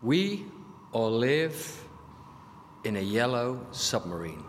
We 0.00 0.44
all 0.92 1.10
live 1.18 1.56
in 2.82 2.96
a 2.96 3.00
yellow 3.02 3.58
submarine. 3.70 4.44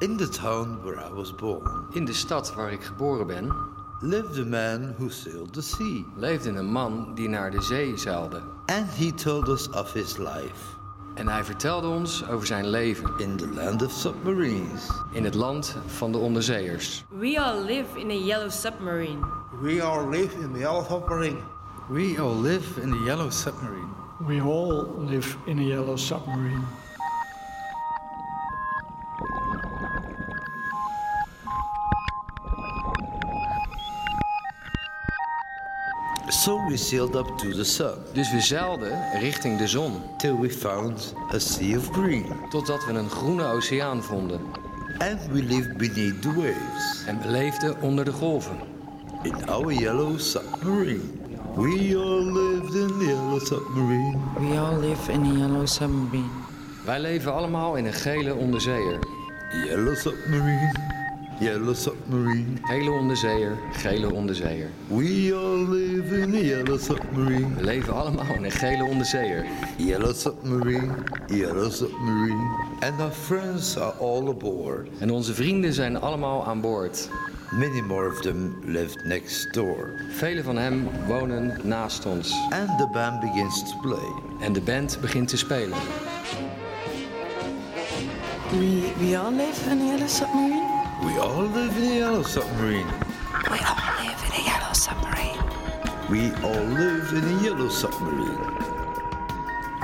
In 0.00 0.16
the 0.16 0.28
town 0.28 0.82
where 0.84 0.98
I 0.98 1.12
was 1.12 1.32
born 1.34 1.86
In 1.92 2.04
de 2.04 2.12
stad 2.12 2.54
waar 2.54 2.72
ik 2.72 2.82
geboren 2.82 3.26
ben, 3.26 3.52
lived 4.00 4.38
a 4.38 4.44
man 4.44 4.94
who 4.98 5.08
sailed 5.08 5.52
the 5.52 5.62
sea, 5.62 6.04
leefde 6.16 6.50
een 6.50 6.72
man 6.72 7.14
die 7.14 7.28
naar 7.28 7.50
de 7.50 7.62
zee 7.62 7.96
zeilde. 7.96 8.42
and 8.66 8.86
he 8.90 9.12
told 9.14 9.48
us 9.48 9.68
of 9.70 9.92
his 9.92 10.16
life 10.16 10.74
En 11.14 11.28
hij 11.28 11.44
vertelde 11.44 11.88
ons 11.88 12.28
over 12.28 12.46
zijn 12.46 12.68
leven 12.68 13.10
in 13.18 13.36
the 13.36 13.48
land 13.48 13.82
of 13.82 13.90
submarines. 13.92 14.90
in 15.12 15.24
het 15.24 15.34
land 15.34 15.76
van 15.86 16.12
de 16.12 16.18
onderzeeërs. 16.18 17.04
We 17.08 17.40
all 17.40 17.62
live 17.64 17.98
in 17.98 18.10
a 18.10 18.14
yellow 18.24 18.50
submarine. 18.50 19.18
We 19.60 19.82
all 19.82 20.08
live 20.08 20.40
in 20.40 20.52
the 20.52 20.58
yellow 20.58 20.84
submarine. 20.86 21.38
We 21.88 22.18
all 22.18 22.34
live 22.34 22.78
in 22.82 22.90
the 22.90 22.98
yellow 23.06 23.30
submarine. 23.30 23.90
We 24.20 24.40
all 24.40 24.84
live 24.98 25.36
in 25.46 25.58
a 25.58 25.62
yellow 25.62 25.96
submarine. 25.96 26.64
So 36.30 36.56
we 36.66 36.76
sailed 36.76 37.16
up 37.16 37.38
to 37.38 37.54
the 37.54 37.64
sun 37.64 37.98
Dus 38.12 38.32
we 38.32 38.40
zeilden 38.40 39.20
richting 39.20 39.58
de 39.58 39.68
zon, 39.68 40.02
till 40.16 40.38
we 40.38 40.50
found 40.50 41.14
a 41.32 41.38
sea 41.38 41.76
of 41.76 41.90
green, 41.90 42.24
totdat 42.50 42.84
we 42.84 42.92
een 42.92 43.10
groene 43.10 43.44
oceaan 43.44 44.02
vonden. 44.02 44.40
and 44.98 45.20
we 45.32 45.42
lived 45.42 45.76
beneath 45.76 46.22
the 46.22 46.32
waves 46.34 47.04
En 47.06 47.20
we 47.22 47.28
leefden 47.28 47.80
onder 47.82 48.04
de 48.04 48.12
golven. 48.12 48.58
in 49.22 49.48
our 49.48 49.72
yellow 49.72 50.18
submarine. 50.18 51.25
We 51.56 51.96
all 51.96 52.20
lived 52.20 52.74
in 52.74 52.98
the 52.98 53.04
yellow 53.06 53.38
submarine. 53.38 54.20
We 54.38 54.58
all 54.58 54.76
live 54.76 55.08
in 55.08 55.24
a 55.24 55.38
yellow 55.38 55.66
submarine. 55.66 56.30
Wij 56.84 57.00
leven 57.00 57.32
allemaal 57.32 57.76
in 57.76 57.84
een 57.84 57.92
gele 57.92 58.34
onderzeeër. 58.34 58.98
Yellow 59.66 59.96
submarine, 59.96 60.74
yellow 61.40 61.74
submarine. 61.74 62.56
Gele 62.62 62.90
onderzeeër, 62.90 63.58
gele 63.72 64.12
onderzeeër. 64.12 64.70
We 64.86 65.32
all 65.34 65.68
live 65.68 66.16
in 66.16 66.30
the 66.30 66.46
yellow 66.46 66.78
submarine. 66.78 67.54
We 67.54 67.64
leven 67.64 67.94
allemaal 67.94 68.34
in 68.34 68.44
een 68.44 68.50
gele 68.50 68.84
onderzeeër. 68.84 69.46
Yellow 69.76 70.14
submarine, 70.14 70.94
yellow 71.26 71.70
submarine. 71.70 72.66
And 72.80 73.00
our 73.00 73.10
friends 73.10 73.78
are 73.78 73.92
all 73.92 74.28
aboard. 74.28 74.88
En 74.98 75.10
onze 75.10 75.34
vrienden 75.34 75.72
zijn 75.72 76.00
allemaal 76.00 76.46
aan 76.46 76.60
boord. 76.60 77.08
Many 77.52 77.80
more 77.80 78.06
of 78.06 78.22
them 78.22 78.60
lived 78.64 79.04
next 79.04 79.52
door. 79.52 79.90
Vele 80.08 80.42
van 80.42 80.56
hem 80.56 80.88
wonen 81.06 81.60
naast 81.62 82.06
ons. 82.06 82.32
And 82.50 82.78
the 82.78 82.88
band 82.92 83.20
begins 83.20 83.62
to 83.62 83.78
play. 83.82 84.12
En 84.40 84.52
de 84.52 84.60
band 84.60 84.98
begint 85.00 85.28
te 85.28 85.36
spelen. 85.36 85.78
We, 88.50 88.92
we 88.98 89.16
all 89.16 89.32
live 89.32 89.70
in 89.70 89.80
a 89.80 89.84
yellow 89.84 90.06
submarine? 90.06 90.66
We 91.04 91.18
all 91.18 91.42
live 91.42 91.76
in 91.76 91.82
a 91.82 91.94
yellow 91.94 92.22
submarine. 92.22 92.86
We 93.50 93.58
all 93.58 93.94
live 94.02 94.22
in 94.24 94.32
a 94.32 94.44
yellow 94.44 94.72
submarine. 94.72 95.40
We 96.08 96.32
all 96.42 96.64
live 96.64 97.12
in 97.12 97.24
a 97.24 97.42
yellow 97.42 97.68
submarine. 97.68 98.75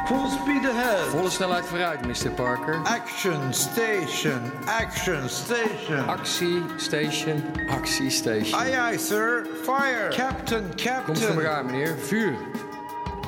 Full 0.07 0.29
speed 0.31 0.65
ahead. 0.65 1.09
Volle 1.11 1.31
snelheid 1.31 1.67
vooruit, 1.67 2.07
Mr. 2.07 2.31
Parker. 2.31 2.81
Action 2.85 3.53
station, 3.55 4.53
action 4.67 5.29
station. 5.29 6.09
Actie 6.09 6.63
station, 6.77 7.43
actie 7.69 8.11
station. 8.11 8.59
Aye, 8.59 8.77
aye, 8.81 8.99
sir. 8.99 9.47
Fire. 9.65 10.09
Captain, 10.11 10.63
Komt 10.63 10.83
voor 10.83 10.93
captain. 11.15 11.35
elkaar, 11.39 11.65
meneer. 11.65 11.95
Vuur. 11.99 12.35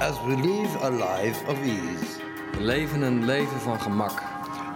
As 0.01 0.15
we 0.27 0.37
live 0.37 0.77
a 0.83 0.91
life 0.91 1.47
of 1.49 1.59
ease. 1.63 2.21
We 2.59 2.63
leven 2.65 3.03
een 3.03 3.25
leven 3.25 3.61
van 3.61 3.81
gemak. 3.81 4.23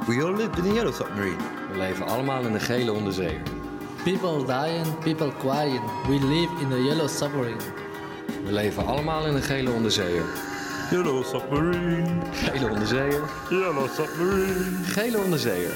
We 0.07 0.23
all 0.25 0.35
live 0.37 0.51
in 0.63 0.71
a 0.71 0.75
yellow 0.75 0.95
submarine. 0.95 1.37
We 1.73 1.79
leven 1.79 2.07
allemaal 2.07 2.45
in 2.47 2.55
een 2.55 2.61
gele 2.61 2.93
onderzeeër. 2.93 3.41
People 4.05 4.45
dying, 4.45 4.99
people 4.99 5.33
crying. 5.39 5.81
We 6.07 6.27
live 6.27 6.53
in 6.61 6.73
a 6.73 6.77
yellow 6.89 7.09
submarine. 7.09 7.61
We 8.45 8.53
leven 8.53 8.87
allemaal 8.87 9.27
in 9.27 9.35
een 9.35 9.43
gele 9.43 9.71
onderzeeër. 9.71 10.25
Yellow 10.91 11.23
submarine. 11.23 12.23
Gele 12.33 12.71
onderzeeër. 12.71 13.23
Yellow 13.51 13.89
submarine. 13.89 14.85
Gele 14.85 15.19
onderzeeër. 15.19 15.73